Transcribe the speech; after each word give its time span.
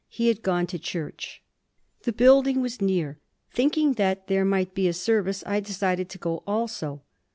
He 0.09 0.29
had 0.29 0.41
gone 0.41 0.65
to 0.65 0.79
church. 0.79 1.43
The 2.05 2.11
building 2.11 2.59
was 2.59 2.81
near. 2.81 3.19
Thinking 3.53 3.93
that 4.01 4.25
there 4.25 4.43
might 4.43 4.73
be 4.73 4.87
a 4.87 4.93
service, 4.93 5.43
I 5.45 5.59
decided 5.59 6.09
to 6.09 6.17
go 6.17 6.41
also. 6.47 7.03